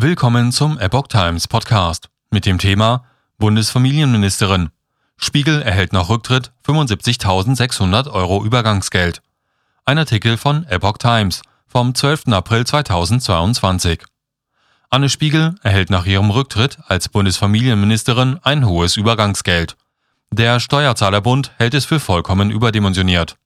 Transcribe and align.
Willkommen 0.00 0.52
zum 0.52 0.78
Epoch 0.78 1.08
Times 1.08 1.48
Podcast 1.48 2.08
mit 2.30 2.46
dem 2.46 2.58
Thema 2.58 3.04
Bundesfamilienministerin. 3.38 4.70
Spiegel 5.16 5.60
erhält 5.60 5.92
nach 5.92 6.08
Rücktritt 6.08 6.52
75.600 6.64 8.08
Euro 8.08 8.44
Übergangsgeld. 8.44 9.22
Ein 9.84 9.98
Artikel 9.98 10.36
von 10.36 10.64
Epoch 10.68 10.98
Times 10.98 11.42
vom 11.66 11.96
12. 11.96 12.28
April 12.28 12.64
2022. 12.64 14.04
Anne 14.88 15.08
Spiegel 15.08 15.56
erhält 15.64 15.90
nach 15.90 16.06
ihrem 16.06 16.30
Rücktritt 16.30 16.78
als 16.86 17.08
Bundesfamilienministerin 17.08 18.38
ein 18.44 18.68
hohes 18.68 18.96
Übergangsgeld. 18.96 19.76
Der 20.30 20.60
Steuerzahlerbund 20.60 21.50
hält 21.56 21.74
es 21.74 21.86
für 21.86 21.98
vollkommen 21.98 22.52
überdimensioniert. 22.52 23.36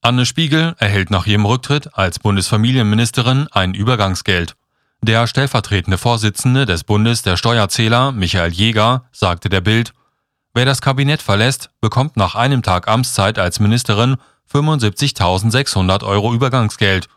Anne 0.00 0.24
Spiegel 0.24 0.76
erhält 0.78 1.10
nach 1.10 1.26
ihrem 1.26 1.44
Rücktritt 1.44 1.94
als 1.94 2.20
Bundesfamilienministerin 2.20 3.48
ein 3.48 3.74
Übergangsgeld. 3.74 4.56
Der 5.02 5.26
stellvertretende 5.26 5.96
Vorsitzende 5.96 6.66
des 6.66 6.84
Bundes 6.84 7.22
der 7.22 7.38
Steuerzähler, 7.38 8.12
Michael 8.12 8.52
Jäger, 8.52 9.04
sagte 9.12 9.48
der 9.48 9.62
Bild, 9.62 9.94
wer 10.52 10.66
das 10.66 10.82
Kabinett 10.82 11.22
verlässt, 11.22 11.70
bekommt 11.80 12.18
nach 12.18 12.34
einem 12.34 12.62
Tag 12.62 12.86
Amtszeit 12.86 13.38
als 13.38 13.60
Ministerin 13.60 14.16
75.600 14.52 16.04
Euro 16.04 16.34
Übergangsgeld. 16.34 17.08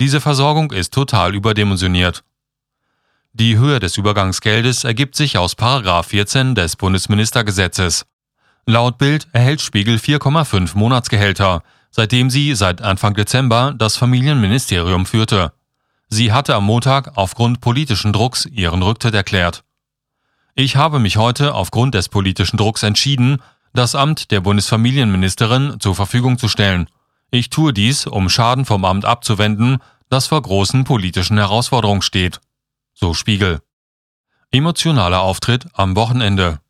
Diese 0.00 0.20
Versorgung 0.20 0.70
ist 0.70 0.94
total 0.94 1.34
überdimensioniert. 1.34 2.22
Die 3.32 3.58
Höhe 3.58 3.80
des 3.80 3.96
Übergangsgeldes 3.96 4.84
ergibt 4.84 5.16
sich 5.16 5.36
aus 5.36 5.56
14 5.58 6.54
des 6.54 6.76
Bundesministergesetzes. 6.76 8.06
Laut 8.66 8.98
Bild 8.98 9.26
erhält 9.32 9.62
Spiegel 9.62 9.96
4,5 9.96 10.76
Monatsgehälter, 10.76 11.62
seitdem 11.90 12.30
sie 12.30 12.54
seit 12.54 12.82
Anfang 12.82 13.14
Dezember 13.14 13.74
das 13.76 13.96
Familienministerium 13.96 15.06
führte. 15.06 15.52
Sie 16.14 16.30
hatte 16.30 16.54
am 16.54 16.66
Montag 16.66 17.16
aufgrund 17.16 17.62
politischen 17.62 18.12
Drucks 18.12 18.44
ihren 18.44 18.82
Rücktritt 18.82 19.14
erklärt. 19.14 19.64
Ich 20.54 20.76
habe 20.76 20.98
mich 20.98 21.16
heute 21.16 21.54
aufgrund 21.54 21.94
des 21.94 22.10
politischen 22.10 22.58
Drucks 22.58 22.82
entschieden, 22.82 23.40
das 23.72 23.94
Amt 23.94 24.30
der 24.30 24.42
Bundesfamilienministerin 24.42 25.80
zur 25.80 25.94
Verfügung 25.94 26.36
zu 26.36 26.48
stellen. 26.48 26.86
Ich 27.30 27.48
tue 27.48 27.72
dies, 27.72 28.06
um 28.06 28.28
Schaden 28.28 28.66
vom 28.66 28.84
Amt 28.84 29.06
abzuwenden, 29.06 29.78
das 30.10 30.26
vor 30.26 30.42
großen 30.42 30.84
politischen 30.84 31.38
Herausforderungen 31.38 32.02
steht. 32.02 32.42
So 32.92 33.14
Spiegel. 33.14 33.60
Emotionaler 34.50 35.22
Auftritt 35.22 35.66
am 35.72 35.96
Wochenende. 35.96 36.60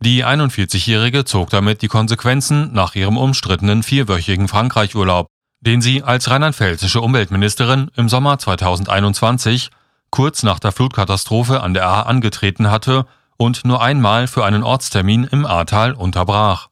Die 0.00 0.24
41-Jährige 0.24 1.24
zog 1.24 1.50
damit 1.50 1.82
die 1.82 1.88
Konsequenzen 1.88 2.72
nach 2.72 2.96
ihrem 2.96 3.16
umstrittenen 3.16 3.84
vierwöchigen 3.84 4.48
Frankreich-Urlaub 4.48 5.28
den 5.64 5.80
sie 5.80 6.02
als 6.02 6.30
rheinland-pfälzische 6.30 7.00
Umweltministerin 7.00 7.90
im 7.96 8.08
Sommer 8.08 8.38
2021 8.38 9.70
kurz 10.10 10.42
nach 10.42 10.58
der 10.58 10.72
Flutkatastrophe 10.72 11.62
an 11.62 11.74
der 11.74 11.88
A 11.88 12.02
angetreten 12.02 12.70
hatte 12.70 13.06
und 13.36 13.64
nur 13.64 13.82
einmal 13.82 14.26
für 14.26 14.44
einen 14.44 14.62
Ortstermin 14.62 15.24
im 15.24 15.46
Ahrtal 15.46 15.92
unterbrach. 15.92 16.68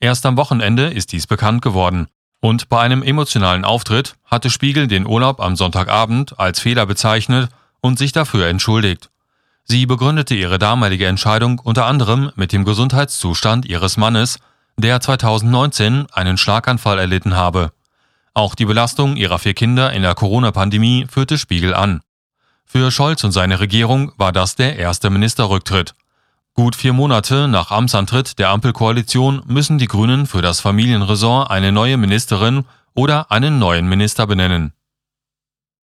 Erst 0.00 0.26
am 0.26 0.36
Wochenende 0.36 0.84
ist 0.88 1.12
dies 1.12 1.26
bekannt 1.26 1.62
geworden 1.62 2.06
und 2.40 2.68
bei 2.68 2.80
einem 2.80 3.02
emotionalen 3.02 3.64
Auftritt 3.64 4.16
hatte 4.24 4.50
Spiegel 4.50 4.86
den 4.86 5.06
Urlaub 5.06 5.40
am 5.40 5.56
Sonntagabend 5.56 6.38
als 6.38 6.60
Fehler 6.60 6.84
bezeichnet 6.84 7.48
und 7.80 7.98
sich 7.98 8.12
dafür 8.12 8.46
entschuldigt. 8.48 9.08
Sie 9.64 9.86
begründete 9.86 10.34
ihre 10.34 10.58
damalige 10.58 11.06
Entscheidung 11.06 11.58
unter 11.58 11.86
anderem 11.86 12.30
mit 12.36 12.52
dem 12.52 12.66
Gesundheitszustand 12.66 13.64
ihres 13.64 13.96
Mannes, 13.96 14.38
der 14.76 15.00
2019 15.00 16.06
einen 16.12 16.36
Schlaganfall 16.36 16.98
erlitten 16.98 17.34
habe. 17.34 17.72
Auch 18.34 18.56
die 18.56 18.64
Belastung 18.64 19.16
ihrer 19.16 19.38
vier 19.38 19.54
Kinder 19.54 19.92
in 19.92 20.02
der 20.02 20.16
Corona-Pandemie 20.16 21.06
führte 21.08 21.38
Spiegel 21.38 21.72
an. 21.72 22.00
Für 22.64 22.90
Scholz 22.90 23.22
und 23.22 23.30
seine 23.30 23.60
Regierung 23.60 24.10
war 24.16 24.32
das 24.32 24.56
der 24.56 24.76
erste 24.76 25.08
Ministerrücktritt. 25.08 25.94
Gut 26.54 26.74
vier 26.74 26.92
Monate 26.92 27.46
nach 27.46 27.70
Amtsantritt 27.70 28.38
der 28.40 28.48
Ampelkoalition 28.50 29.42
müssen 29.46 29.78
die 29.78 29.86
Grünen 29.86 30.26
für 30.26 30.42
das 30.42 30.60
Familienresort 30.60 31.48
eine 31.48 31.70
neue 31.70 31.96
Ministerin 31.96 32.64
oder 32.94 33.30
einen 33.30 33.60
neuen 33.60 33.88
Minister 33.88 34.26
benennen. 34.26 34.72